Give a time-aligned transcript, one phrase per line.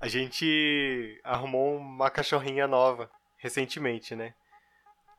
[0.00, 4.32] A gente arrumou uma cachorrinha nova recentemente, né?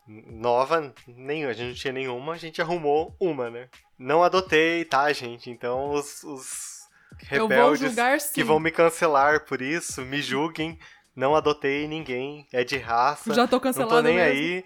[0.08, 3.70] Nova, nem, a gente não tinha nenhuma, a gente arrumou uma, né?
[3.98, 5.52] Não adotei, tá, gente?
[5.52, 6.82] Então os, os
[7.20, 10.80] rebeldes julgar, que vão me cancelar por isso, me julguem.
[11.16, 13.34] Não adotei ninguém, é de raça.
[13.34, 14.32] Já tô cancelado Não tô nem mesmo.
[14.32, 14.66] aí,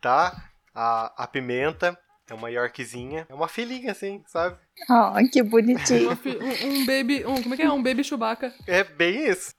[0.00, 0.50] tá?
[0.74, 1.98] A, a Pimenta
[2.28, 3.26] é uma Yorkzinha.
[3.28, 4.56] É uma filhinha, assim, sabe?
[4.90, 6.10] Oh, que bonitinho.
[6.10, 7.24] Um, um baby.
[7.26, 7.70] Um, como é que é?
[7.70, 8.52] Um baby Chewbacca.
[8.66, 9.54] É bem isso.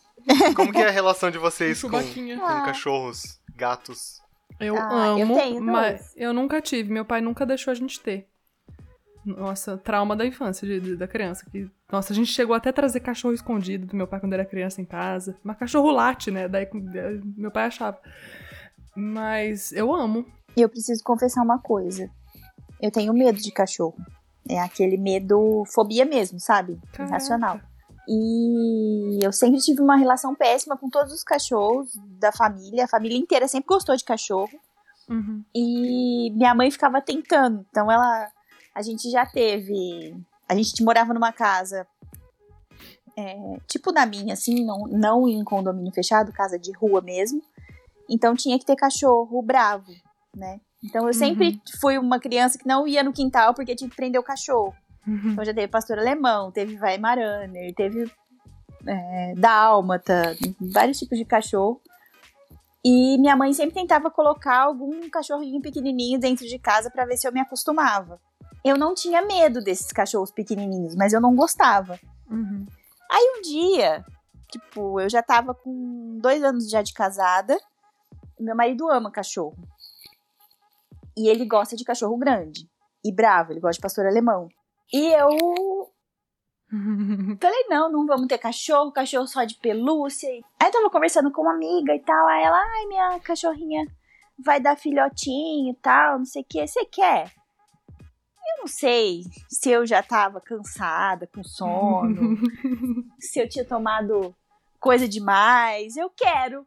[0.55, 2.37] Como que é a relação de vocês com, Chewbaquinha.
[2.39, 2.65] com Ah.
[2.65, 4.21] cachorros, gatos?
[4.59, 6.91] Eu Ah, eu amo, tenho mas eu nunca tive.
[6.91, 8.27] Meu pai nunca deixou a gente ter.
[9.25, 11.45] Nossa, trauma da infância de- de- da criança.
[11.51, 14.45] Que, nossa, a gente chegou até a trazer cachorro escondido do meu pai quando era
[14.45, 15.37] criança em casa.
[15.43, 16.47] Mas cachorro late, né?
[16.47, 16.67] Daí
[17.37, 17.99] meu pai achava.
[18.95, 20.25] Mas eu amo.
[20.55, 22.09] E eu preciso confessar uma coisa.
[22.81, 23.95] Eu tenho medo de cachorro.
[24.49, 26.79] É aquele medo, fobia mesmo, sabe?
[26.93, 27.11] Caraca.
[27.11, 27.59] Irracional.
[28.07, 32.85] E eu sempre tive uma relação péssima com todos os cachorros da família.
[32.85, 34.57] A família inteira sempre gostou de cachorro.
[35.09, 35.43] Uhum.
[35.53, 37.65] E minha mãe ficava tentando.
[37.69, 38.29] Então ela.
[38.73, 40.15] A gente já teve.
[40.47, 41.85] A gente morava numa casa.
[43.17, 43.35] é,
[43.67, 47.41] tipo da minha, assim, não, não em condomínio fechado, casa de rua mesmo.
[48.07, 49.91] Então tinha que ter cachorro bravo,
[50.35, 50.61] né?
[50.83, 54.19] Então eu sempre fui uma criança que não ia no quintal porque tinha que prender
[54.19, 54.75] o cachorro.
[55.07, 55.31] Uhum.
[55.31, 58.11] Então já teve pastor alemão, teve Weimaraner, teve
[58.85, 61.81] é, dálmata, vários tipos de cachorro.
[62.85, 67.27] E minha mãe sempre tentava colocar algum cachorrinho pequenininho dentro de casa pra ver se
[67.27, 68.19] eu me acostumava.
[68.63, 71.99] Eu não tinha medo desses cachorros pequenininhos, mas eu não gostava.
[72.29, 72.65] Uhum.
[73.09, 74.05] Aí um dia,
[74.51, 77.57] tipo, eu já tava com dois anos já de casada.
[78.39, 79.57] Meu marido ama cachorro.
[81.17, 82.69] E ele gosta de cachorro grande
[83.03, 84.47] e bravo, ele gosta de pastor alemão.
[84.93, 85.89] E eu
[87.39, 90.29] Falei, não, não vamos ter cachorro, cachorro só de pelúcia.
[90.29, 92.27] Aí eu tava conversando com uma amiga e tal.
[92.27, 93.85] Aí ela, ai, minha cachorrinha
[94.37, 96.67] vai dar filhotinho e tal, não sei o que.
[96.67, 97.31] Você quer?
[97.99, 102.37] Eu não sei se eu já tava cansada, com sono,
[103.19, 104.35] se eu tinha tomado
[104.79, 105.95] coisa demais.
[105.95, 106.65] Eu quero.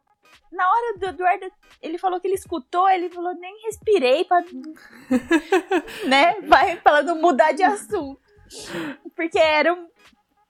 [0.51, 1.51] Na hora do Eduardo,
[1.81, 4.41] ele falou que ele escutou, ele falou, nem respirei pra.
[6.07, 6.41] né?
[6.41, 8.19] Vai falando mudar de assunto.
[9.15, 9.89] Porque eram.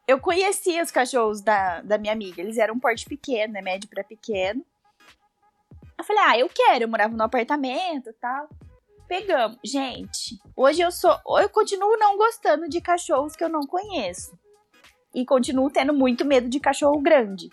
[0.08, 2.42] Eu conhecia os cachorros da, da minha amiga.
[2.42, 3.62] Eles eram um porte pequeno, né?
[3.62, 4.66] Médio pra pequeno.
[5.98, 6.86] Eu falei, ah, eu quero.
[6.86, 8.50] Eu morava no apartamento e tal.
[9.08, 9.60] Pegamos.
[9.64, 11.16] Gente, hoje eu sou.
[11.40, 14.38] Eu continuo não gostando de cachorros que eu não conheço.
[15.14, 17.50] E continuo tendo muito medo de cachorro grande.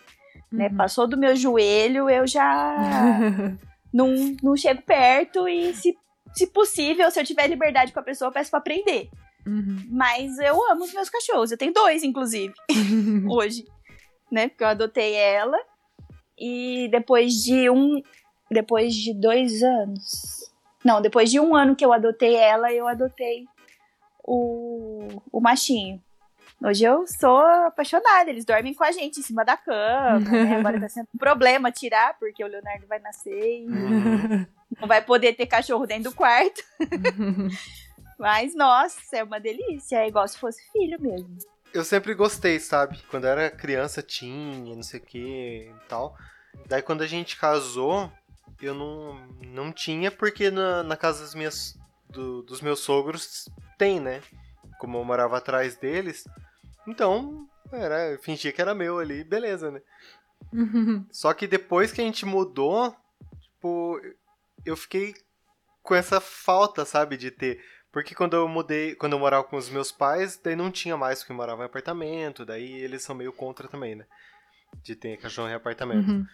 [0.51, 0.69] Né?
[0.69, 0.77] Uhum.
[0.77, 2.77] Passou do meu joelho, eu já
[3.93, 4.09] não,
[4.43, 5.97] não chego perto e, se,
[6.35, 9.11] se possível, se eu tiver liberdade com a pessoa, eu peço pra prender.
[9.47, 9.87] Uhum.
[9.91, 11.51] Mas eu amo os meus cachorros.
[11.51, 12.53] Eu tenho dois, inclusive,
[13.29, 13.65] hoje.
[14.31, 14.49] Né?
[14.49, 15.59] Porque eu adotei ela.
[16.39, 18.03] E depois de um.
[18.51, 20.53] Depois de dois anos.
[20.85, 23.47] Não, depois de um ano que eu adotei ela, eu adotei
[24.23, 26.01] o, o machinho.
[26.63, 28.29] Hoje eu sou apaixonada.
[28.31, 30.19] Eles dormem com a gente em cima da cama.
[30.21, 30.57] Né?
[30.57, 33.67] Agora tá sendo um problema tirar, porque o Leonardo vai nascer e
[34.81, 36.61] não vai poder ter cachorro dentro do quarto.
[38.19, 39.99] Mas, nossa, é uma delícia.
[39.99, 41.39] É igual se fosse filho mesmo.
[41.73, 42.99] Eu sempre gostei, sabe?
[43.11, 45.19] Quando eu era criança tinha, não sei o que
[45.71, 46.17] e tal.
[46.67, 48.11] Daí quando a gente casou,
[48.61, 49.15] eu não,
[49.47, 51.79] não tinha, porque na, na casa das minhas,
[52.11, 54.23] do- dos meus sogros tem, né?
[54.81, 56.25] Como eu morava atrás deles.
[56.89, 59.83] Então, era, eu fingia que era meu ali, beleza, né?
[61.13, 62.97] Só que depois que a gente mudou,
[63.41, 64.01] tipo,
[64.65, 65.15] eu fiquei
[65.83, 67.63] com essa falta, sabe, de ter.
[67.93, 71.19] Porque quando eu mudei, quando eu morava com os meus pais, daí não tinha mais,
[71.19, 74.07] porque eu morava em apartamento, daí eles são meio contra também, né?
[74.83, 76.09] De ter cachorro em apartamento.
[76.09, 76.27] Uhum.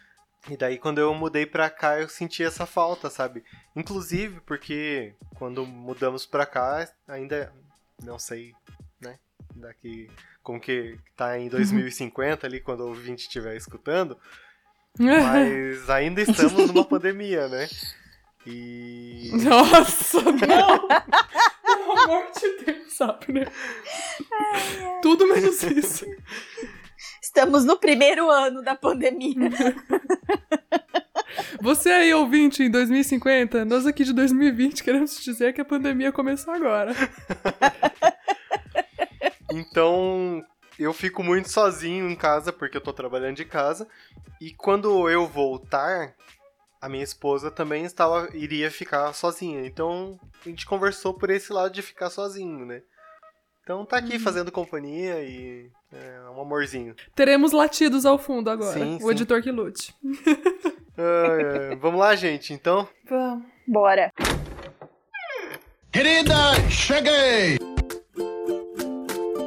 [0.51, 3.45] E daí quando eu mudei pra cá, eu senti essa falta, sabe?
[3.75, 7.53] Inclusive porque quando mudamos pra cá, ainda
[8.03, 8.55] não sei,
[9.01, 9.19] né?
[9.55, 10.11] Daqui
[10.45, 14.17] como que tá em 2050 ali quando o ouvinte estiver escutando,
[14.97, 17.67] mas ainda estamos numa pandemia, né?
[18.47, 20.89] E Nossa, não!
[21.65, 23.47] Pelo amor de Deus, sabe, né?
[25.01, 26.05] Tudo menos isso.
[27.23, 29.51] Estamos no primeiro ano da pandemia.
[31.61, 36.53] Você aí, ouvinte, em 2050, nós aqui de 2020 queremos dizer que a pandemia começou
[36.53, 36.95] agora.
[39.55, 40.45] Então,
[40.79, 43.87] eu fico muito sozinho em casa porque eu tô trabalhando de casa.
[44.41, 46.15] E quando eu voltar,
[46.81, 49.65] a minha esposa também estava iria ficar sozinha.
[49.65, 52.83] Então, a gente conversou por esse lado de ficar sozinho, né?
[53.63, 56.95] Então tá aqui fazendo companhia e É um amorzinho.
[57.15, 58.73] Teremos latidos ao fundo agora.
[58.73, 59.11] Sim, o sim.
[59.11, 59.95] editor que lute.
[60.99, 61.77] Ai, ai.
[61.77, 62.89] Vamos lá, gente, então?
[63.09, 63.47] Vamos.
[63.67, 64.13] Bora.
[65.91, 66.35] Querida,
[66.69, 67.74] cheguei!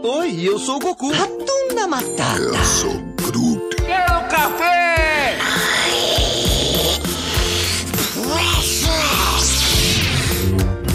[0.03, 1.11] Oi, eu sou o Goku.
[1.11, 2.39] Ratunda Matata.
[2.39, 3.75] Eu sou Groot.
[3.77, 5.38] Quero café!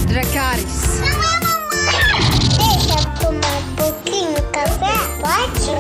[0.09, 1.01] Dracarys.
[2.59, 5.73] Deixa eu tomar um pouquinho de café, pode?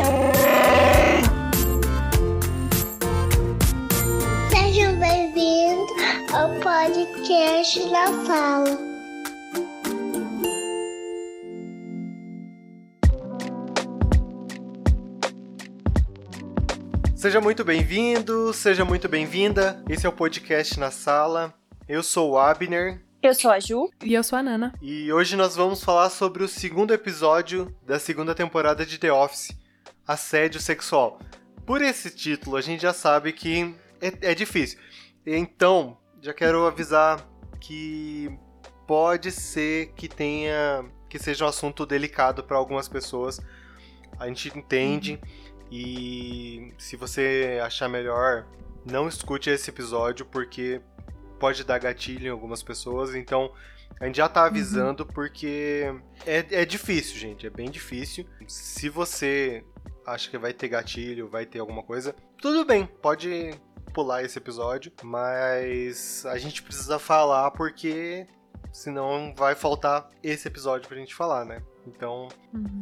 [4.51, 5.91] Sejam bem-vindos
[6.33, 8.92] ao podcast da Fala.
[17.23, 19.81] Seja muito bem-vindo, seja muito bem-vinda.
[19.89, 21.55] Esse é o podcast na sala.
[21.89, 23.89] Eu sou o Abner Eu sou a Ju.
[24.03, 24.75] E eu sou a Nana.
[24.83, 29.57] e hoje nós vamos falar sobre o segundo episódio da segunda temporada de The Office,
[30.05, 31.21] Assédio Sexual.
[31.65, 34.81] Por esse título, a gente já sabe que é, é difícil.
[35.25, 37.25] Então, já quero avisar
[37.61, 38.37] que
[38.85, 43.41] pode ser que tenha que seja um assunto delicado para algumas pessoas.
[44.19, 45.21] A gente entende
[45.75, 48.47] e se você achar melhor,
[48.85, 50.83] não escute esse episódio porque
[51.41, 53.15] pode dar gatilho em algumas pessoas.
[53.15, 53.51] Então,
[53.99, 55.91] a gente já tá avisando porque
[56.27, 57.47] é, é difícil, gente.
[57.47, 58.27] É bem difícil.
[58.47, 59.65] Se você
[60.05, 63.55] acha que vai ter gatilho, vai ter alguma coisa, tudo bem, pode
[63.95, 64.93] pular esse episódio.
[65.03, 68.27] Mas a gente precisa falar porque
[68.71, 71.63] senão vai faltar esse episódio pra gente falar, né?
[71.87, 72.29] Então,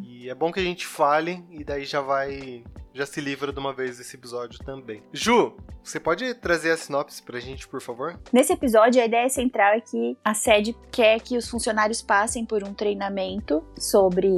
[0.02, 2.64] e é bom que a gente fale e daí já vai.
[2.92, 5.02] Já se livra de uma vez desse episódio também.
[5.12, 8.18] Ju, você pode trazer a sinopse pra gente, por favor?
[8.32, 12.64] Nesse episódio, a ideia central é que a sede quer que os funcionários passem por
[12.64, 14.28] um treinamento sobre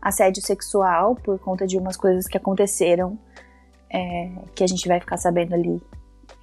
[0.00, 3.18] assédio sexual por conta de umas coisas que aconteceram,
[3.92, 5.82] é, que a gente vai ficar sabendo ali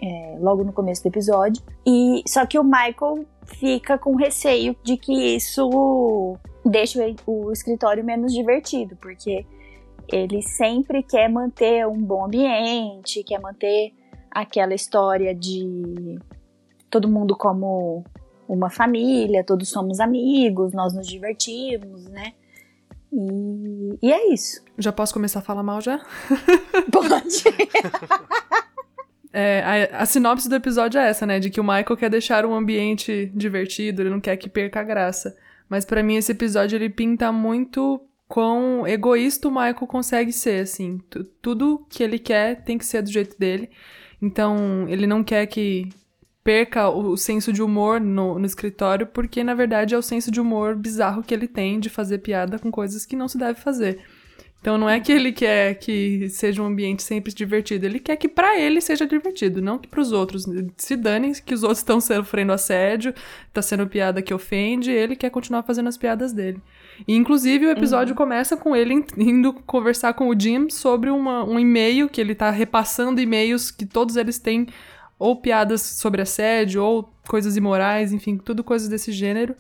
[0.02, 1.64] é, logo no começo do episódio.
[1.86, 8.04] E só que o Michael fica com receio de que isso deixe o, o escritório
[8.04, 9.46] menos divertido, porque
[10.12, 13.94] ele sempre quer manter um bom ambiente, quer manter
[14.32, 16.20] aquela história de
[16.90, 18.04] todo mundo como
[18.48, 22.34] uma família, todos somos amigos, nós nos divertimos, né?
[23.12, 24.62] E, e é isso.
[24.78, 26.00] Já posso começar a falar mal já?
[26.92, 27.44] Pode.
[29.32, 31.40] É, a, a sinopse do episódio é essa, né?
[31.40, 34.84] De que o Michael quer deixar um ambiente divertido, ele não quer que perca a
[34.84, 35.36] graça.
[35.70, 38.02] Mas pra mim esse episódio ele pinta muito
[38.34, 41.00] quão egoísta o Michael consegue ser, assim.
[41.08, 43.70] Tu- tudo que ele quer tem que ser do jeito dele.
[44.20, 45.88] Então, ele não quer que
[46.44, 50.42] perca o, senso de humor no, no escritório, porque na verdade é o senso de
[50.42, 54.00] humor bizarro que ele tem de fazer piada com coisas que não se deve fazer.
[54.60, 58.28] Então não é que ele quer que seja um ambiente sempre divertido, ele quer que
[58.28, 60.46] pra ele seja divertido, não que pros outros.
[60.78, 63.14] Se danem que os outros estão sofrendo assédio,
[63.54, 66.60] tá sendo piada que ofende, ele quer continuar fazendo as piadas dele.
[67.08, 71.44] E, inclusive o episódio começa com ele in- indo conversar com o Jim sobre uma-
[71.44, 74.68] um e-mail que ele tá repassando e-mails que todos eles têm
[75.20, 79.56] ou piadas sobre assédio ou coisas imorais, enfim, tudo coisas desse gênero.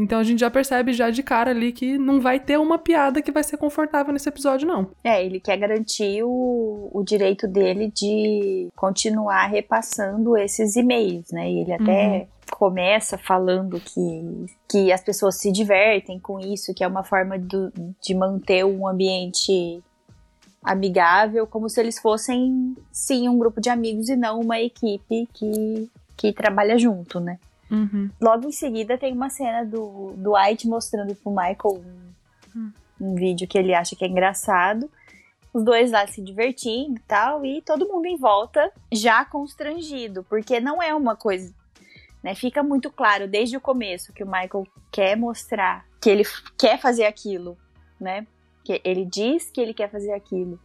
[0.00, 3.20] Então a gente já percebe já de cara ali que não vai ter uma piada
[3.20, 4.90] que vai ser confortável nesse episódio, não.
[5.02, 11.50] É, ele quer garantir o, o direito dele de continuar repassando esses e-mails, né?
[11.50, 16.86] E ele até começa falando que, que as pessoas se divertem com isso, que é
[16.88, 19.82] uma forma do- de manter um ambiente
[20.62, 25.90] amigável, como se eles fossem, sim, um grupo de amigos e não uma equipe que,
[26.16, 27.38] que trabalha junto, né?
[27.70, 28.10] Uhum.
[28.20, 31.82] Logo em seguida tem uma cena do, do White mostrando pro Michael
[32.56, 34.90] um, um vídeo que ele acha que é engraçado.
[35.52, 40.60] Os dois lá se divertindo e tal, e todo mundo em volta já constrangido, porque
[40.60, 41.52] não é uma coisa.
[42.28, 46.24] Né, fica muito claro desde o começo que o Michael quer mostrar que ele
[46.58, 47.56] quer fazer aquilo,
[47.98, 48.26] né?
[48.62, 50.60] Que ele diz que ele quer fazer aquilo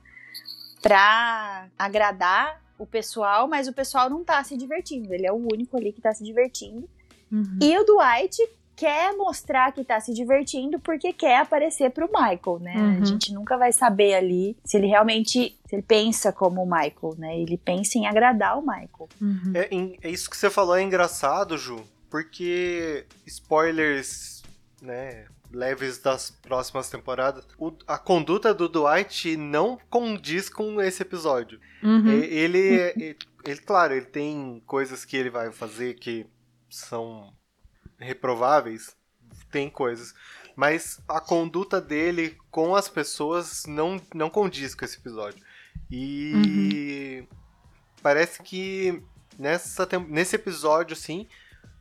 [0.81, 5.13] pra agradar o pessoal, mas o pessoal não tá se divertindo.
[5.13, 6.89] Ele é o único ali que tá se divertindo.
[7.31, 7.59] Uhum.
[7.61, 8.37] E o Dwight
[8.75, 12.73] quer mostrar que tá se divertindo porque quer aparecer pro Michael, né?
[12.75, 13.01] Uhum.
[13.01, 17.15] A gente nunca vai saber ali se ele realmente se ele pensa como o Michael,
[17.17, 17.39] né?
[17.39, 19.09] Ele pensa em agradar o Michael.
[19.21, 19.51] Uhum.
[19.55, 24.41] É, em- é isso que você falou é engraçado, Ju, porque spoilers,
[24.81, 31.59] né, leves das próximas temporadas, o- a conduta do Dwight não condiz com esse episódio.
[31.83, 32.07] Uhum.
[32.09, 36.25] Ele, ele, ele, claro, ele tem coisas que ele vai fazer que
[36.69, 37.31] são
[38.03, 38.95] reprováveis,
[39.51, 40.13] tem coisas,
[40.55, 45.43] mas a conduta dele com as pessoas não, não condiz com esse episódio.
[45.89, 47.23] E
[48.01, 49.01] parece que
[49.37, 51.27] nessa, nesse episódio, assim,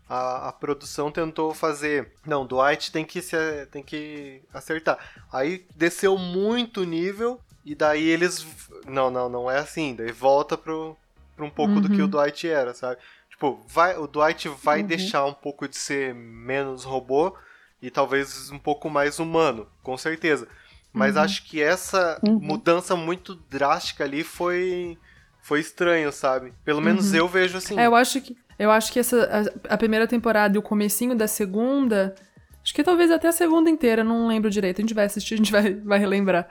[0.08, 2.12] a, a produção tentou fazer.
[2.26, 3.36] Não, Dwight tem que, se,
[3.70, 4.98] tem que acertar.
[5.32, 8.46] Aí desceu muito o nível, e daí eles.
[8.86, 9.94] Não, não, não é assim.
[9.94, 10.96] Daí volta pro,
[11.36, 12.04] pro um pouco do que Uhum.
[12.04, 13.00] o Dwight era, sabe?
[13.32, 14.86] Tipo, vai, o Dwight vai Uhum.
[14.86, 17.36] deixar um pouco de ser menos robô
[17.80, 20.46] e talvez um pouco mais humano, com certeza.
[20.92, 21.22] Mas Uhum.
[21.22, 22.38] acho que essa Uhum.
[22.40, 24.96] mudança muito drástica ali foi
[25.44, 26.52] foi estranho, sabe?
[26.64, 27.16] Pelo menos Uhum.
[27.18, 27.76] eu vejo assim.
[27.76, 31.16] É, eu acho que eu acho que essa a, a primeira temporada e o comecinho
[31.16, 32.14] da segunda,
[32.62, 34.78] acho que talvez até a segunda inteira, não lembro direito.
[34.78, 36.48] A gente vai assistir, a gente vai, vai relembrar.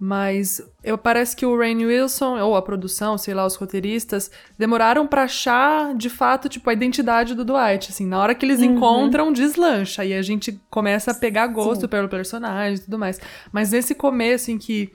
[0.00, 5.06] Mas eu parece que o Rainn Wilson ou a produção, sei lá, os roteiristas demoraram
[5.08, 8.76] pra achar de fato tipo a identidade do Dwight, assim, na hora que eles Uhum.
[8.76, 11.88] encontram, deslancha e a gente começa a pegar gosto Sim.
[11.88, 13.20] pelo personagem e tudo mais.
[13.50, 14.92] Mas nesse começo em que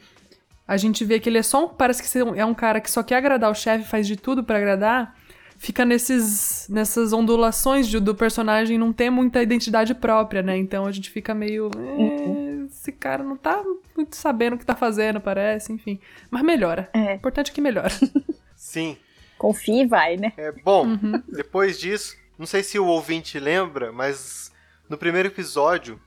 [0.65, 3.03] a gente vê que ele é só um, parece que é um cara que só
[3.03, 5.13] quer agradar o chefe, faz de tudo pra agradar,
[5.57, 10.57] fica nesses nessas ondulações de- do personagem não ter muita identidade própria, né?
[10.57, 13.63] Então a gente fica meio, "É, esse cara não tá
[13.95, 15.99] muito sabendo o que tá fazendo, parece, enfim.
[16.29, 16.89] Mas melhora.
[16.93, 17.13] É.
[17.13, 17.89] O importante é que melhora.
[18.55, 18.97] Sim.
[19.37, 20.33] Confia e vai, né?
[20.37, 20.87] É bom.
[20.87, 21.21] Uhum.
[21.27, 24.51] Depois disso, não sei se o ouvinte lembra, mas
[24.89, 25.99] no primeiro episódio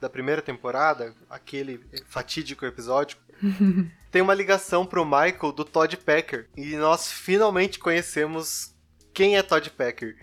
[0.00, 3.16] da primeira temporada, aquele fatídico episódio,
[4.10, 6.48] tem uma ligação pro Michael do Todd Packer.
[6.56, 8.74] E nós finalmente conhecemos
[9.14, 10.16] quem é Todd Packer.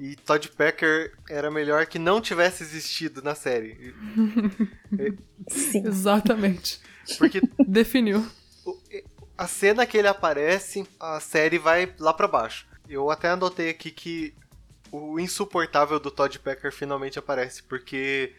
[0.00, 3.94] E Todd Packer era melhor que não tivesse existido na série.
[5.46, 5.86] Sim.
[5.86, 6.80] Exatamente.
[7.18, 8.26] Porque Definiu.
[9.36, 12.66] a cena que ele aparece, a série vai lá pra baixo.
[12.88, 14.34] Eu até anotei aqui que
[14.90, 18.32] o insuportável do Todd Packer finalmente aparece, porque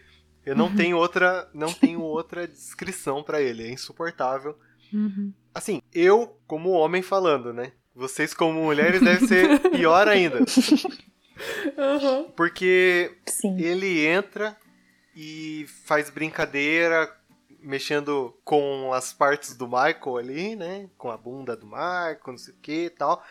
[0.43, 4.57] eu não tenho outra, não tenho outra descrição pra ele, é insuportável.
[4.91, 5.31] Uhum.
[5.53, 7.71] Assim, eu como homem falando, né?
[7.93, 10.39] Vocês como mulheres deve ser pior ainda,
[11.77, 12.31] Uhum.
[12.35, 13.59] porque Sim.
[13.59, 14.55] ele entra
[15.15, 17.11] e faz brincadeira
[17.61, 20.89] mexendo com as partes do Michael ali, né?
[20.97, 23.23] Com a bunda do Michael, não sei o que e tal.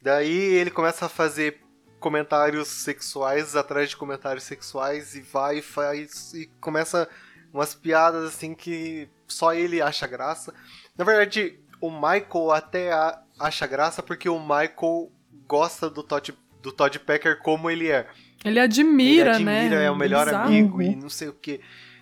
[0.00, 1.60] Daí ele começa a fazer
[2.00, 7.08] comentários sexuais atrás de comentários sexuais e vai e faz e começa
[7.52, 10.54] umas piadas assim que só ele acha graça.
[10.96, 12.90] Na verdade, o Michael até
[13.38, 15.10] acha graça porque o Michael
[15.46, 18.06] gosta do Todd, do Todd Packer como ele é
[18.44, 19.58] Ele admira, ele né?
[19.60, 20.46] admira, é o melhor Bizarro.
[20.48, 21.60] amigo e não sei o que.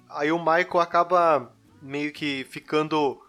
[0.08, 1.52] Aí o Michael acaba
[1.82, 3.20] meio que ficando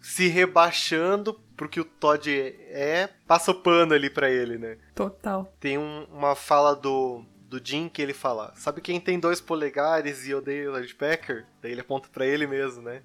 [0.00, 2.28] se rebaixando pro que o Todd
[2.70, 4.78] é, passa o pano ali pra ele, né?
[4.94, 5.52] Total.
[5.60, 10.26] Tem um- uma fala do, do Jim que ele fala: Sabe quem tem dois polegares
[10.26, 11.46] e odeia o Todd Packer?
[11.60, 13.02] Daí ele aponta pra ele mesmo, né?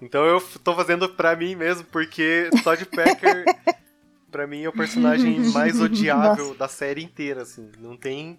[0.00, 3.44] Então eu tô fazendo pra mim mesmo, porque Todd Packer,
[4.30, 7.70] pra mim, é o personagem mais odiável da série inteira, assim.
[7.78, 8.38] Não tem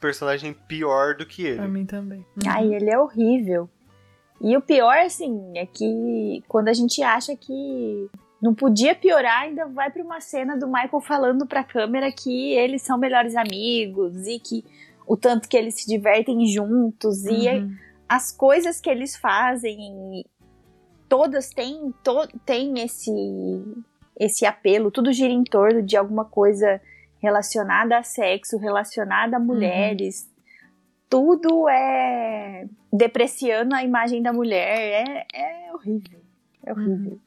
[0.00, 1.72] personagem pior do que Pra ele.
[1.72, 2.24] mim também.
[2.46, 3.68] Ai, ele é horrível.
[4.40, 8.08] E o pior, assim, é que quando a gente acha que
[8.40, 12.82] não podia piorar, ainda vai pra uma cena do Michael falando pra câmera que eles
[12.82, 14.64] são melhores amigos e que
[15.06, 17.72] o tanto que eles se divertem juntos e Uhum.
[18.08, 20.24] as coisas que eles fazem,
[21.08, 23.12] todas têm, to, têm esse,
[24.24, 26.80] esse apelo, tudo gira em torno de alguma coisa
[27.18, 30.30] relacionada a sexo, relacionada a mulheres.
[31.08, 35.06] Tudo é depreciando a imagem da mulher.
[35.06, 36.20] É, é horrível.
[36.64, 37.18] É horrível.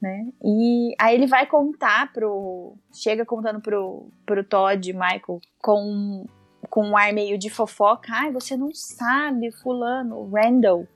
[0.00, 0.28] Né?
[0.44, 2.76] E aí ele vai contar pro.
[2.92, 6.26] Chega contando pro, pro Todd, Michael, com
[6.70, 8.08] com um ar meio de fofoca.
[8.12, 10.86] Ai, você não sabe, fulano, Randall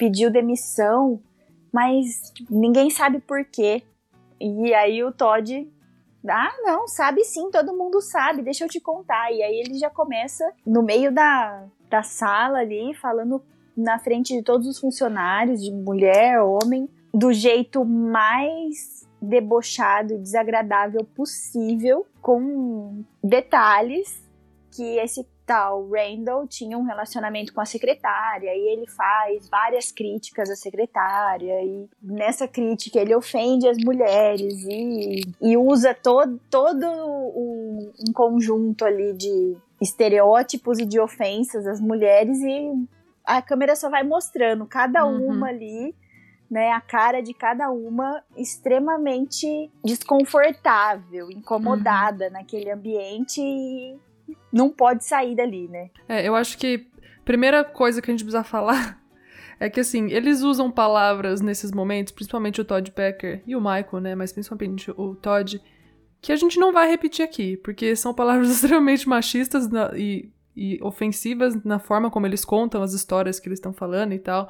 [0.00, 1.20] pediu demissão,
[1.70, 3.82] mas ninguém sabe por quê.
[4.40, 5.70] E aí o Todd,
[6.28, 9.32] ah, não, sabe sim, todo mundo sabe, deixa eu te contar.
[9.32, 13.42] E aí ele já começa no meio da, da sala ali, falando
[13.76, 21.04] na frente de todos os funcionários, de mulher, homem, do jeito mais debochado e desagradável
[21.04, 24.26] possível, com detalhes
[24.74, 30.48] que esse tal Randall tinha um relacionamento com a secretária e ele faz várias críticas
[30.48, 37.92] à secretária e nessa crítica ele ofende as mulheres e, e usa todo, todo um,
[38.08, 42.86] um conjunto ali de estereótipos e de ofensas às mulheres e
[43.24, 45.32] a câmera só vai mostrando cada Uhum.
[45.32, 45.92] uma ali
[46.48, 53.98] né, a cara de cada uma extremamente desconfortável, incomodada naquele ambiente e
[54.52, 55.90] não pode sair dali, né?
[56.08, 56.86] É, eu acho que
[57.24, 58.98] Primeira coisa que a gente precisa falar
[59.60, 64.00] é que, assim, eles usam palavras nesses momentos, principalmente o Todd Becker e o Michael,
[64.00, 64.14] né?
[64.14, 65.60] Mas principalmente o Todd,
[66.20, 70.78] que a gente não vai repetir aqui, porque são palavras extremamente machistas na- e, e
[70.82, 74.48] ofensivas na forma como eles contam as histórias que eles estão falando e tal.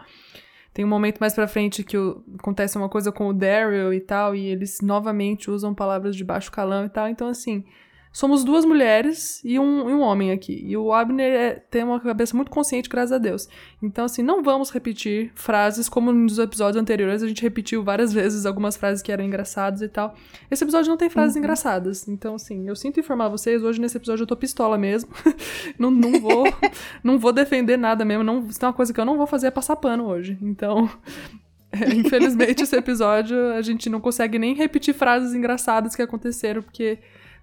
[0.73, 4.01] Tem um momento mais pra frente que o- acontece uma coisa com o Daryl e
[4.01, 7.09] tal, e eles novamente usam palavras de baixo calão e tal.
[7.09, 7.65] Então, assim,
[8.13, 10.61] somos duas mulheres e um, e um homem aqui.
[10.67, 13.49] E o Abner é- tem uma cabeça muito consciente, graças a Deus.
[13.81, 18.47] Então, assim, não vamos repetir frases como nos episódios anteriores a gente repetiu várias vezes
[18.47, 20.15] algumas frases que eram engraçadas e tal.
[20.51, 22.09] Esse episódio não tem frases engraçadas.
[22.09, 25.11] Então, assim, eu sinto informar vocês, hoje nesse episódio eu tô pistola mesmo.
[25.79, 26.45] não, não vou
[27.05, 28.25] não vou defender nada mesmo.
[28.25, 30.37] Não, se tem uma coisa que eu não vou fazer é passar pano hoje.
[30.43, 30.91] Então,
[31.71, 36.99] é, infelizmente, esse episódio a gente não consegue nem repetir frases engraçadas que aconteceram, porque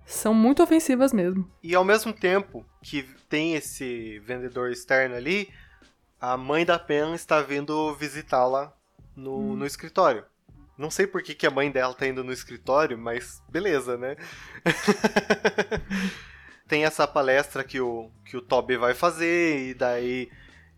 [0.08, 1.48] são muito ofensivas mesmo.
[1.62, 5.50] E ao mesmo tempo que tem esse vendedor externo ali,
[6.20, 8.74] a mãe da Pen está vindo visitá-la
[9.16, 10.24] no, no escritório.
[10.78, 14.16] Não sei por que, que a mãe dela tá indo no escritório, mas beleza, né?
[16.68, 20.30] tem essa palestra que o, que o Toby vai fazer, e daí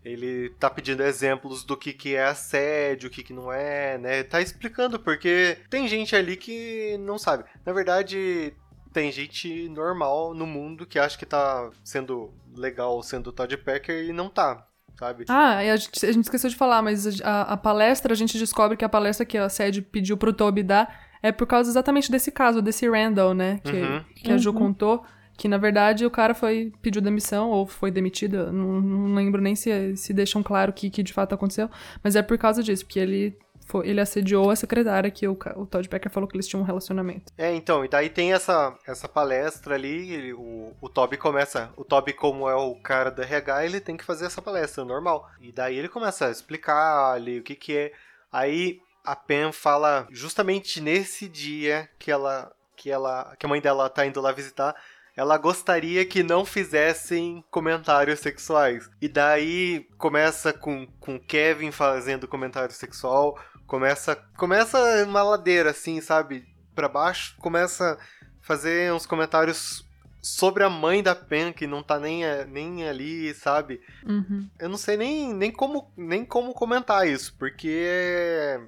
[0.04, 4.22] ele tá pedindo exemplos do que, que é assédio, o que, que não é, né?
[4.22, 7.44] Tá explicando, porque tem gente ali que não sabe.
[7.64, 8.54] Na verdade,
[8.92, 14.12] tem gente normal no mundo que acha que tá sendo legal sendo Todd Packer e
[14.12, 14.66] não tá,
[14.98, 15.24] sabe?
[15.28, 18.36] Ah, e a gente, a gente esqueceu de falar, mas a, a palestra, a gente
[18.38, 22.10] descobre que a palestra que a Sede pediu pro Toby dar é por causa exatamente
[22.10, 23.60] desse caso, desse Randall, né?
[23.62, 24.04] Que, Uhum.
[24.16, 25.04] que a Ju contou.
[25.36, 28.52] Que na verdade o cara foi pediu demissão ou foi demitido.
[28.52, 31.70] Não, não lembro nem se, se deixam claro o que, que de fato aconteceu.
[32.04, 33.38] Mas é por causa disso, porque ele,
[33.70, 36.66] foi, ele assediou a secretária que o, o Todd Becker falou que eles tinham um
[36.66, 37.32] relacionamento.
[37.38, 41.84] É, então, e daí tem essa, essa palestra ali, ele- o, o Toby começa, o
[41.84, 45.28] Toby como é o cara do RH, ele tem que fazer essa palestra, normal.
[45.40, 47.92] E daí ele começa a explicar ali o que que é.
[48.32, 53.88] Aí a Pen fala justamente nesse dia que ela que ela que a mãe dela
[53.90, 54.74] tá indo lá visitar,
[55.16, 58.88] ela gostaria que não fizessem comentários sexuais.
[59.00, 63.38] E daí começa com com Kevin fazendo comentário sexual,
[63.70, 66.44] começa começa uma ladeira assim, sabe?
[66.74, 67.98] Pra baixo, começa a
[68.44, 69.88] fazer uns comentários
[70.20, 73.80] sobre a mãe da Pen que não tá nem, nem ali, sabe?
[74.04, 74.50] Uhum.
[74.58, 78.60] Eu não sei nem, nem, como, nem como comentar isso, porque é,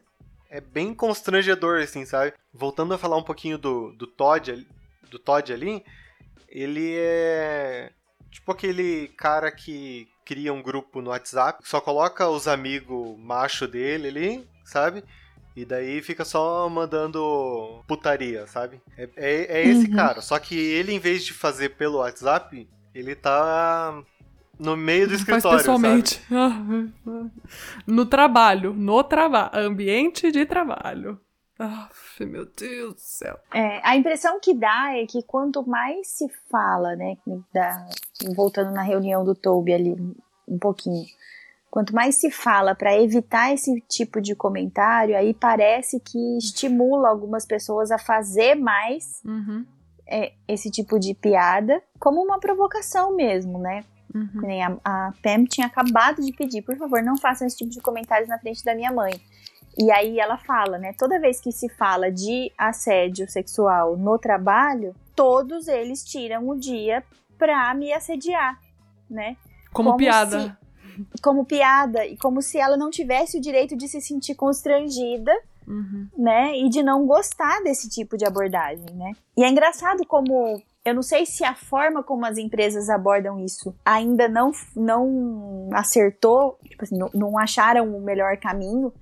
[0.49, 2.33] é bem constrangedor, assim, sabe?
[2.55, 4.67] Voltando a falar um pouquinho do, do Todd,
[5.11, 5.85] do Todd ali,
[6.49, 7.91] ele é
[8.31, 14.09] tipo aquele cara que cria um grupo no WhatsApp, só coloca os amigos macho dele
[14.09, 15.05] ali, sabe?
[15.55, 18.81] E daí fica só mandando putaria, sabe?
[18.97, 19.97] É, é, é esse Uhum.
[19.97, 20.21] cara.
[20.23, 24.03] Só que ele, em vez de fazer pelo WhatsApp, ele tá
[24.59, 26.23] no meio do Faz escritório, pessoalmente.
[27.87, 28.73] no trabalho.
[28.73, 29.51] No trabalho.
[29.55, 31.21] Ambiente de trabalho.
[31.59, 33.39] Aff, meu Deus do céu.
[33.53, 37.17] É, a impressão que dá é que quanto mais se fala, né,
[37.53, 37.87] da-
[38.35, 39.93] voltando na reunião do Toby ali
[40.49, 41.05] um pouquinho,
[41.73, 47.47] quanto mais se fala para evitar esse tipo de comentário, aí parece que estimula algumas
[47.47, 49.65] pessoas a fazer mais Uhum,
[50.07, 53.85] é, esse tipo de piada como uma provocação mesmo, né?
[54.15, 54.43] uhum.
[54.43, 57.81] Nem a, a Pam tinha acabado de pedir, por favor, não façam esse tipo de
[57.81, 59.19] comentários na frente da minha mãe.
[59.79, 60.93] E aí ela fala, né?
[60.99, 67.03] Toda vez que se fala de assédio sexual no trabalho, todos eles tiram o dia
[67.39, 68.61] pra me assediar,
[69.09, 69.39] né?
[69.73, 70.59] Como, Como piada.
[71.23, 75.33] Como piada e como se ela não tivesse o direito de se sentir constrangida
[75.67, 76.09] Uhum.
[76.19, 76.59] né?
[76.59, 79.13] E de não gostar desse tipo de abordagem, né?
[79.37, 83.73] E é engraçado como eu não sei se a forma como as empresas abordam isso
[83.85, 88.93] ainda não, não acertou, tipo assim, não, não acharam o melhor caminho,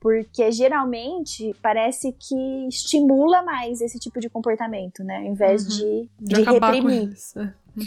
[0.00, 5.18] porque geralmente parece que estimula mais esse tipo de comportamento, né?
[5.18, 5.68] Ao invés Uhum.
[5.68, 7.14] de, De, de reprimir.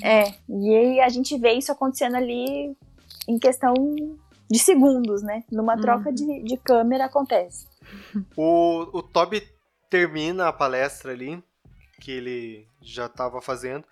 [0.02, 0.22] É.
[0.22, 2.76] É, e aí a gente vê isso acontecendo ali
[3.28, 3.74] em questão
[4.50, 5.44] de segundos, né?
[5.52, 6.16] Numa troca Uhum.
[6.16, 7.68] de, de câmera acontece.
[8.36, 9.48] O, o Toby
[9.90, 11.44] termina a palestra ali,
[12.02, 13.84] que ele já tava fazendo,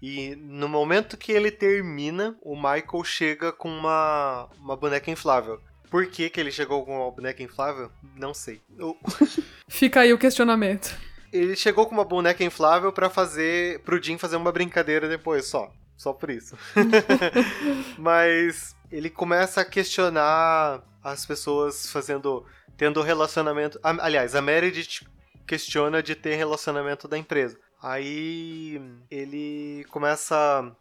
[0.00, 5.60] e no momento que ele termina, o Michael chega com uma, uma boneca inflável.
[5.90, 7.90] Por que, que ele chegou com uma boneca inflável?
[8.16, 8.60] Não sei.
[8.78, 8.96] Eu-
[9.68, 10.94] Fica aí o questionamento.
[11.32, 13.80] ele chegou com uma boneca inflável pra fazer.
[13.80, 15.72] pro Jim fazer uma brincadeira depois, só.
[15.98, 16.56] Só por isso.
[17.98, 22.46] Mas ele começa a questionar as pessoas fazendo.
[22.76, 23.80] tendo relacionamento.
[23.82, 25.04] Aliás, a Meredith
[25.44, 27.58] questiona de ter relacionamento da empresa.
[27.82, 28.80] Aí
[29.10, 30.72] ele começa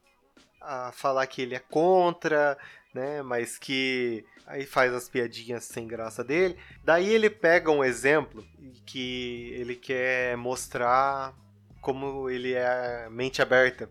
[0.61, 2.55] a falar que ele é contra,
[2.93, 3.23] né?
[3.23, 6.57] Mas que aí faz as piadinhas sem graça dele.
[6.83, 8.45] Daí ele pega um exemplo
[8.85, 11.33] que ele quer mostrar
[11.81, 13.89] como ele é mente aberta.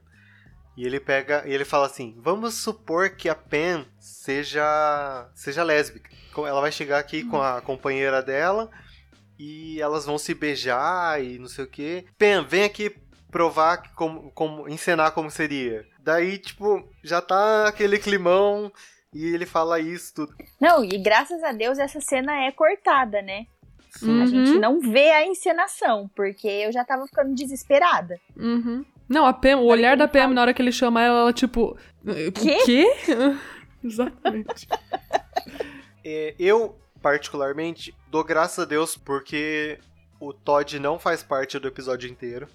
[0.76, 6.10] E ele pega e ele fala assim: "Vamos supor que a Pen seja seja lésbica.
[6.36, 8.70] Ela vai chegar aqui com a companheira dela
[9.38, 12.04] e elas vão se beijar e não sei o que.
[12.18, 12.94] Pen, vem aqui
[13.30, 15.86] provar que como, como encenar como seria.
[15.98, 18.72] Daí, tipo, já tá aquele climão
[19.12, 20.34] e ele fala isso tudo.
[20.60, 23.46] Não, e graças a Deus essa cena é cortada, né?
[24.02, 24.22] Uhum.
[24.22, 28.20] A gente não vê a encenação, porque eu já tava ficando desesperada.
[28.36, 28.84] Uhum.
[29.08, 31.76] Não, a Pam, o olhar da fala- na hora que ele chama ela, ela tipo.
[32.34, 32.58] Quê?
[32.64, 32.86] Quê?
[33.82, 34.66] Exatamente.
[36.04, 39.78] É, eu, particularmente, dou graças a Deus porque
[40.20, 42.48] o Todd não faz parte do episódio inteiro.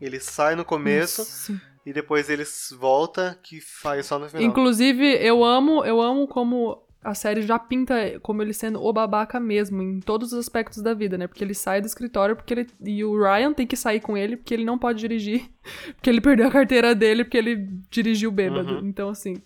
[0.00, 1.62] Ele sai no começo Nossa.
[1.86, 2.44] e depois ele
[2.78, 4.42] volta, que faz só no final.
[4.44, 9.38] Inclusive, eu amo, eu amo como a série já pinta como ele sendo o babaca
[9.38, 11.26] mesmo, em todos os aspectos da vida, né?
[11.26, 12.66] Porque ele sai do escritório porque ele.
[12.82, 15.48] E o Ryan tem que sair com ele porque ele não pode dirigir.
[15.94, 18.74] Porque ele perdeu a carteira dele porque ele dirigiu bêbado.
[18.80, 18.86] Uhum.
[18.88, 19.36] Então, assim.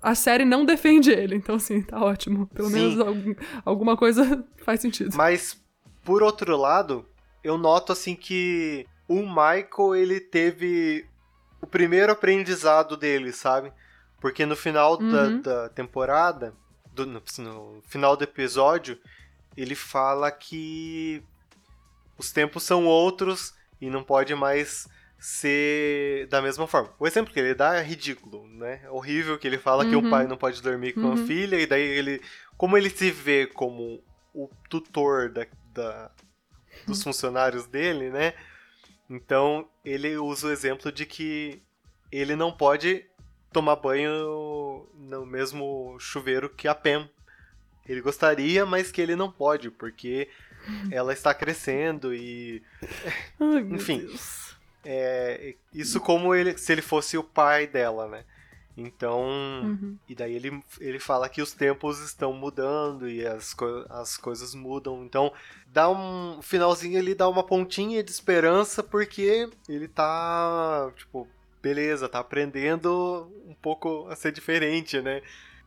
[0.00, 2.46] A série não defende ele, então assim, tá ótimo.
[2.48, 2.74] Pelo Sim.
[2.74, 5.16] menos algum- alguma coisa faz sentido.
[5.16, 5.60] Mas,
[6.04, 7.04] por outro lado,
[7.42, 11.04] eu noto assim que o Michael, ele teve
[11.60, 13.72] o primeiro aprendizado dele, sabe?
[14.24, 15.40] Porque no final da, Uhum.
[15.42, 16.54] da temporada,
[16.94, 18.98] do- no, no final do episódio,
[19.54, 21.22] ele fala que
[22.16, 26.90] os tempos são outros e não pode mais ser da mesma forma.
[26.98, 28.80] O exemplo que ele dá é ridículo, né?
[28.84, 30.08] É horrível que ele fala que o Uhum.
[30.08, 31.26] pai não pode dormir com a Uhum.
[31.26, 32.22] filha e daí ele,
[32.56, 36.10] como ele se vê como o tutor da, da-
[36.86, 38.32] dos funcionários dele, né?
[39.10, 41.62] Então ele usa o exemplo de que
[42.10, 43.04] ele não pode
[43.54, 47.08] tomar banho no mesmo chuveiro que a Pam.
[47.86, 50.28] Ele gostaria, mas que ele não pode, porque
[50.90, 52.62] ela está crescendo e
[53.40, 54.06] Ai, Enfim.
[54.84, 58.24] É, isso como ele, se ele fosse o pai dela, né?
[58.76, 59.22] Então,
[59.62, 59.96] Uhum.
[60.08, 64.52] e daí ele, ele fala que os tempos estão mudando e as, co as coisas
[64.54, 65.04] mudam.
[65.04, 65.32] Então,
[65.68, 71.28] dá um finalzinho ele dá uma pontinha de esperança porque ele tá, tipo,
[71.64, 75.22] beleza, tá aprendendo um pouco a ser diferente, né?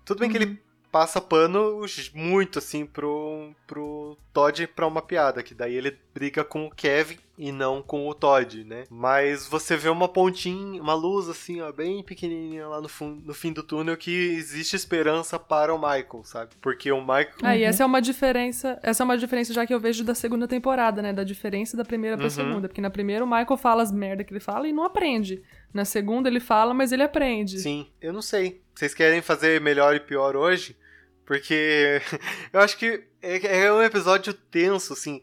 [0.06, 1.82] Tudo bem que ele passa pano
[2.14, 7.20] muito assim pro, pro Todd pra uma piada, que daí ele briga com o Kevin
[7.38, 8.86] e não com o Todd, né?
[8.90, 12.90] Mas você vê uma pontinha, uma luz assim, ó, bem pequenininha lá no,
[13.24, 16.56] no fim do túnel que existe esperança para o Michael, sabe?
[16.60, 18.80] Porque o Michael Ah, e essa é uma diferença.
[18.82, 21.14] Essa é uma diferença já que eu vejo da segunda temporada, né?
[21.14, 22.32] Da diferença da primeira pra Uhum.
[22.32, 22.68] segunda.
[22.68, 25.44] Porque na primeira o Michael fala as merda que ele fala e não aprende.
[25.72, 27.60] Na segunda ele fala, mas ele aprende.
[27.60, 28.64] Sim, eu não sei.
[28.74, 30.76] Vocês querem fazer melhor e pior hoje?
[31.24, 32.02] Porque
[32.52, 35.22] eu acho que é, é um episódio tenso, assim.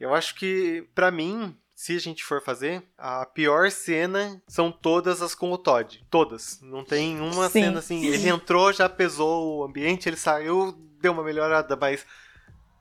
[0.00, 5.20] Eu acho que, pra mim, se a gente for fazer, a pior cena são todas
[5.22, 6.02] as com o Todd.
[6.10, 6.58] Todas.
[6.62, 7.62] Não tem uma Sim.
[7.62, 8.04] cena assim.
[8.06, 12.04] Ele entrou, já pesou o ambiente, ele saiu, deu uma melhorada, mas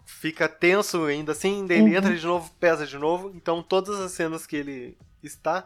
[0.05, 1.65] fica tenso ainda assim.
[1.65, 1.95] Daí ele Uhum.
[1.97, 3.31] entra de novo, pesa de novo.
[3.35, 5.65] Então todas as cenas que ele está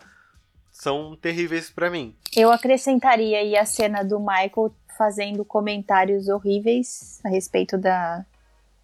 [0.71, 2.15] são terríveis pra mim.
[2.35, 8.25] Eu acrescentaria aí a cena do Michael fazendo comentários horríveis a respeito da,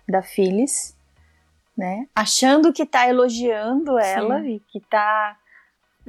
[0.07, 0.95] da Phyllis,
[1.79, 2.07] né?
[2.13, 5.37] Achando que tá elogiando ela e que tá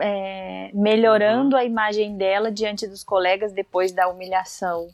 [0.01, 4.89] é, melhorando a imagem dela diante dos colegas depois da humilhação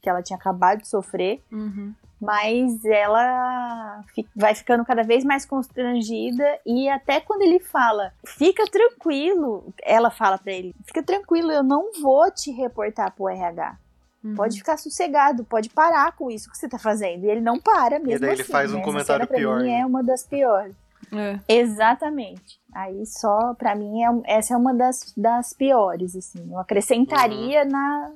[0.00, 1.42] que ela tinha acabado de sofrer.
[1.52, 1.92] Uhum.
[2.18, 4.02] Mas ela
[4.34, 10.38] vai ficando cada vez mais constrangida e até quando ele fala, fica tranquilo, ela fala
[10.38, 13.76] pra ele, fica tranquilo, eu não vou te reportar pro RH.
[14.24, 14.34] Uhum.
[14.34, 17.24] Pode ficar sossegado, pode parar com isso que você tá fazendo.
[17.24, 18.80] E ele não para mesmo daí ele assim, faz um né?
[18.80, 19.80] Essa comentário cena, pra pior, Mim, né?
[19.80, 20.74] é uma das piores.
[21.12, 21.40] É.
[21.48, 22.60] Exatamente.
[22.74, 26.50] Aí só, pra mim, é, essa é uma das, das piores, assim.
[26.50, 27.68] Eu acrescentaria Uhum.
[27.70, 28.10] na,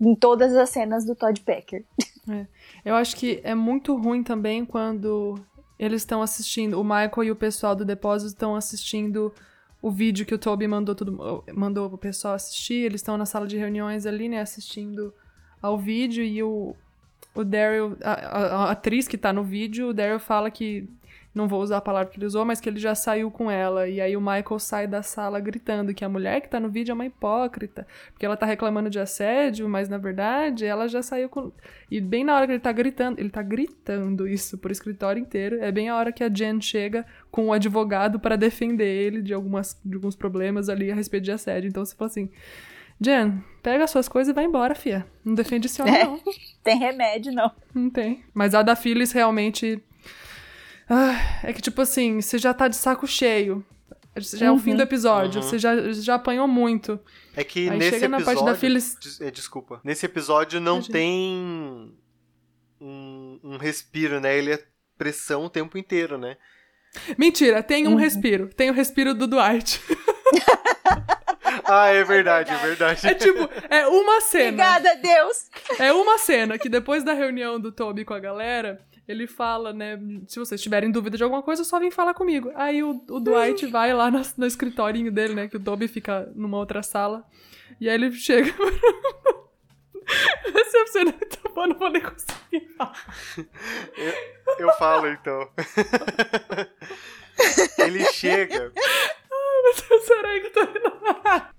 [0.00, 1.84] em todas as cenas do Todd Packer.
[2.84, 5.38] Eu acho que é muito ruim também quando
[5.78, 9.32] eles estão assistindo, o Michael e o pessoal do depósito estão assistindo
[9.82, 12.84] o vídeo que o Toby mandou, todo, mandou o pessoal assistir.
[12.84, 15.12] Eles estão na sala de reuniões ali, né, assistindo
[15.60, 16.74] ao vídeo e o,
[17.34, 20.88] o Daryl, a, a- a atriz que tá no vídeo, o Daryl fala que,
[21.34, 23.88] não vou usar a palavra que ele usou, mas que ele já saiu com ela.
[23.88, 26.92] E aí o Michael sai da sala gritando que a mulher que tá no vídeo
[26.92, 31.28] é uma hipócrita, porque ela tá reclamando de assédio, mas na verdade ela já saiu
[31.28, 31.50] com.
[31.90, 35.56] E bem na hora que ele tá gritando, ele tá gritando isso pro escritório inteiro,
[35.62, 39.32] é bem a hora que a Jen chega com o advogado para defender ele de,
[39.32, 41.68] algumas, de alguns problemas ali a respeito de assédio.
[41.68, 42.28] Então você fala assim.
[43.00, 45.04] Jen, pega as suas coisas e vai embora, fia.
[45.24, 46.04] Não defende esse homem, É.
[46.04, 46.20] não.
[46.62, 47.50] Tem remédio, não.
[47.74, 48.22] Não tem.
[48.32, 49.82] Mas a da Phyllis realmente.
[50.94, 53.64] Ah, é que, tipo assim, você já tá de saco cheio.
[54.14, 55.40] Já é o fim do episódio.
[55.40, 55.48] Uhum.
[55.48, 57.00] Você já, já apanhou muito.
[57.34, 58.40] É que Aí nesse chega na episódio.
[58.44, 58.94] parte da Phyllis.
[59.00, 59.80] Des- é, desculpa.
[59.82, 60.92] Nesse episódio não Imagina.
[60.92, 61.94] tem
[62.78, 64.36] um, um respiro, né?
[64.36, 64.62] Ele é
[64.98, 66.36] pressão o tempo inteiro, né?
[67.16, 67.96] Mentira, tem um Uhum.
[67.96, 68.48] respiro.
[68.54, 69.80] Tem o respiro do Dwight.
[71.64, 73.06] Ah, é verdade, é verdade.
[73.06, 74.44] É tipo, é uma cena.
[74.48, 75.48] Obrigada, Deus.
[75.78, 78.80] É uma cena que depois da reunião do Toby com a galera,
[79.12, 79.98] ele fala, né?
[80.26, 82.50] Se vocês tiverem dúvida de alguma coisa, só vem falar comigo.
[82.54, 85.48] Aí o, o Dwight vai lá no, no escritorinho dele, né?
[85.48, 87.24] Que o Toby fica numa outra sala.
[87.80, 88.52] E aí ele chega.
[90.94, 92.92] É muito boa, não vou nem conseguir falar.
[94.58, 95.48] Eu falo então.
[97.78, 98.72] Ele chega.
[100.04, 100.92] Será que eu tô rindo?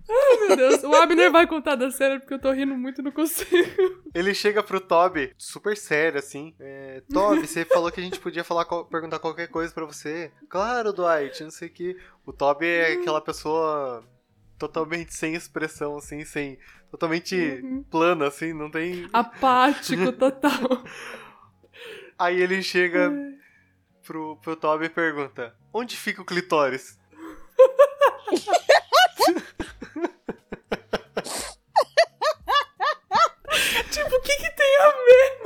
[0.10, 0.84] Ai, meu Deus.
[0.84, 4.04] O Abner vai contar da cena porque eu tô rindo muito e não consigo.
[4.14, 6.54] Ele chega pro Toby, super sério, assim.
[6.60, 10.32] É, Toby, você falou que a gente podia falar, perguntar qualquer coisa pra você.
[10.50, 11.98] Claro, Dwight, não sei o que.
[12.26, 14.04] O Toby é aquela pessoa
[14.60, 16.60] totalmente sem expressão, assim, sem.
[16.92, 17.84] Totalmente Uhum.
[17.90, 19.10] plana, assim, não tem.
[19.12, 20.84] Apático total.
[22.20, 23.12] Aí ele chega
[24.06, 27.00] pro, pro Toby e pergunta: Onde fica o clitóris?
[33.92, 35.44] tipo, o que que tem a ver?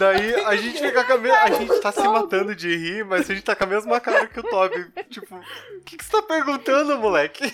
[0.00, 1.38] Daí a gente fica com a mesma.
[1.42, 4.26] A gente tá se matando de rir, mas a gente tá com a mesma cara
[4.26, 4.90] que o Toby.
[5.10, 7.44] Tipo, o que, que você tá perguntando, moleque?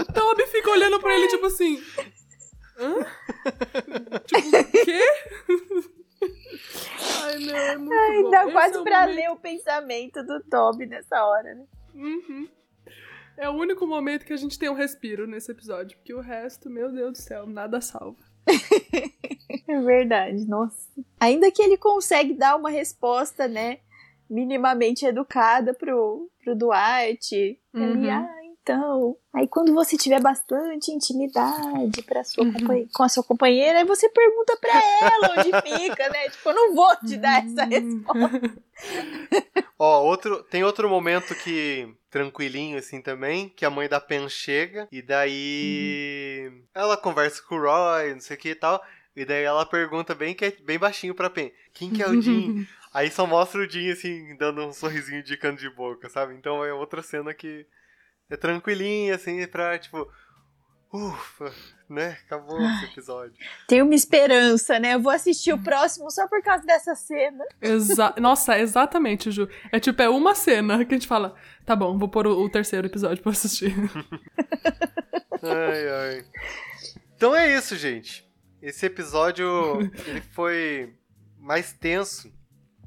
[0.00, 1.80] O Toby fica olhando pra ele, tipo assim.
[2.78, 3.06] Hã?
[4.26, 5.00] tipo, o quê?
[7.22, 8.30] Ai, não, é muito Ai, bom.
[8.30, 11.64] dá Esse quase é pra momento- ler o pensamento do Toby nessa hora, né?
[11.94, 12.48] Uhum.
[13.36, 16.68] É o único momento que a gente tem um respiro nesse episódio, porque o resto,
[16.68, 18.18] meu Deus do céu, nada salva.
[19.68, 20.76] É verdade, nossa.
[21.18, 23.78] Ainda que ele consegue dar uma resposta, né,
[24.30, 27.58] minimamente educada pro, pro Dwight.
[27.74, 27.82] Uhum.
[27.82, 28.28] Ele, ah,
[28.66, 29.16] então.
[29.32, 32.88] Aí quando você tiver bastante intimidade pra sua Uhum.
[32.92, 36.28] com a sua companheira, aí você pergunta pra ela onde fica, né?
[36.30, 38.54] Tipo, eu não vou te dar essa resposta.
[39.78, 41.88] Ó, outro, tem outro momento que.
[42.08, 46.50] Tranquilinho, assim também, que a mãe da Pen chega e daí.
[46.74, 48.82] Ela conversa com o Roy, não sei o que e tal.
[49.14, 52.20] E daí ela pergunta bem, que é bem baixinho pra Pen: Quem que é o
[52.20, 52.66] Jim?
[52.94, 56.32] Aí só mostra o Jim, assim, dando um sorrisinho de canto de boca, sabe?
[56.32, 57.66] Então é outra cena que
[58.28, 60.08] é tranquilinha, assim, pra, tipo,
[60.92, 61.52] ufa,
[61.88, 62.18] né?
[62.26, 63.34] Acabou esse episódio.
[63.68, 64.94] Tem uma esperança, né?
[64.94, 67.44] Eu vou assistir o próximo só por causa dessa cena.
[67.60, 69.48] Exa Nossa, exatamente, Ju.
[69.70, 71.34] É tipo, é uma cena que a gente fala,
[71.64, 73.74] tá bom, vou pôr o, o terceiro episódio pra assistir.
[75.42, 76.24] Ai, ai.
[77.14, 78.26] Então é isso, gente.
[78.60, 79.46] Esse episódio,
[80.06, 80.94] ele foi
[81.38, 82.32] mais tenso,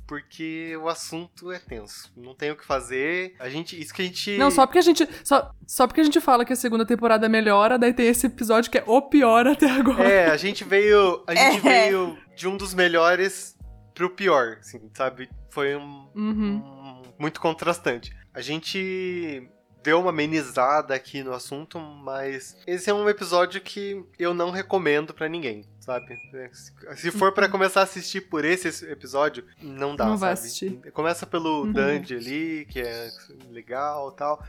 [0.09, 2.11] porque o assunto é tenso.
[2.17, 3.35] Não tem o que fazer.
[3.39, 4.37] A gente, isso que a gente...
[4.39, 5.07] Não, só porque a gente.
[5.23, 8.71] Só, só porque a gente fala que a segunda temporada melhora, daí tem esse episódio
[8.71, 10.03] que é o pior até agora.
[10.09, 11.85] É, a gente veio, a gente É.
[11.85, 13.55] veio de um dos melhores
[13.93, 15.29] pro pior, assim, sabe?
[15.51, 16.55] Foi um, Uhum.
[16.55, 18.11] um- muito contrastante.
[18.33, 19.47] A gente
[19.83, 25.13] deu uma amenizada aqui no assunto, mas esse é um episódio que eu não recomendo
[25.13, 26.17] pra ninguém, sabe?
[26.33, 26.49] É,
[26.95, 30.47] se- for pra começar a assistir por esse episódio, não dá, Não vai sabe?
[30.47, 30.91] assistir.
[30.91, 31.71] Começa pelo Uhum.
[31.71, 33.09] Dandy ali, que é
[33.49, 34.43] legal, tal.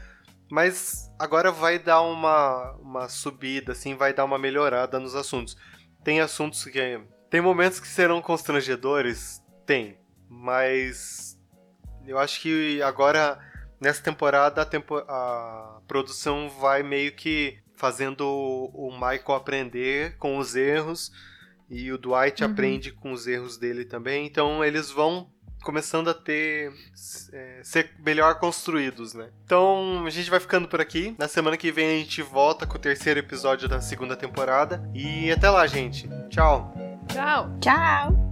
[0.51, 5.57] Mas agora vai dar uma, uma subida, assim, vai dar uma melhorada nos assuntos.
[6.03, 7.01] Tem assuntos que.
[7.31, 9.41] Tem momentos que serão constrangedores?
[9.65, 9.97] Tem.
[10.29, 11.39] Mas.
[12.05, 13.39] Eu acho que agora,
[13.81, 20.37] nessa temporada, a, tempo- a produção vai meio que fazendo o o Michael aprender com
[20.39, 21.11] os erros.
[21.73, 22.51] E o Dwight Uhum.
[22.51, 24.27] aprende com os erros dele também.
[24.27, 25.31] Então eles vão
[25.63, 26.73] começando a ter
[27.33, 29.29] é, ser melhor construídos, né?
[29.45, 31.15] Então a gente vai ficando por aqui.
[31.19, 34.83] Na semana que vem a gente volta com o terceiro episódio da segunda temporada.
[34.93, 36.09] E até lá, gente.
[36.29, 36.75] Tchau.
[37.09, 37.57] Tchau!
[37.61, 38.30] Tchau!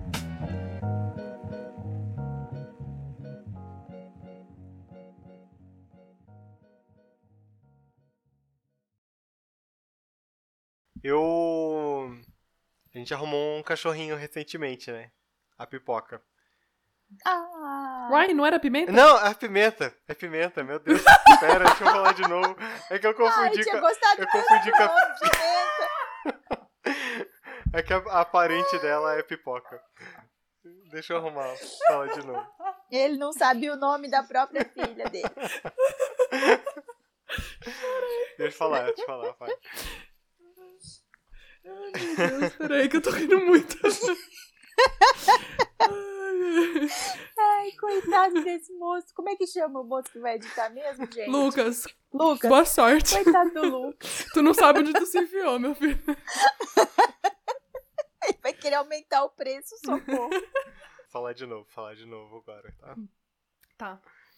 [11.03, 12.13] Eu.
[12.95, 15.11] A gente arrumou um cachorrinho recentemente, né?
[15.57, 16.23] A pipoca.
[17.25, 18.93] Ah, Uai, não era pimenta?
[18.93, 19.95] Não, é pimenta.
[20.07, 21.03] É pimenta, meu Deus.
[21.41, 22.57] Pera, deixa eu falar de novo.
[22.91, 23.87] É que eu Ai, confundi tinha com.
[23.87, 24.89] Eu confundi com a.
[27.75, 29.79] É que a, a parente dela é pipoca.
[30.91, 31.55] Deixa eu arrumar.
[31.87, 32.47] Fala de novo.
[32.91, 35.29] Ele não sabia o nome da própria filha dele.
[38.39, 39.55] Deixa eu falar, deixa eu falar, vai.
[41.69, 43.77] Ai, meu Deus, peraí que eu tô rindo muito.
[45.81, 46.89] Ai,
[47.39, 49.15] Ai, coitado desse moço.
[49.15, 51.29] Como é que chama o moço que vai editar mesmo, gente?
[51.29, 52.49] Lucas, Lucas.
[52.49, 53.23] boa sorte.
[53.23, 54.27] Coitado do Lucas.
[54.33, 55.99] Tu não sabe onde tu se enfiou, meu filho.
[58.25, 60.31] Ele vai querer aumentar o preço, socorro.
[61.09, 62.97] Falar de novo, falar de novo agora, tá?
[63.77, 64.01] Tá.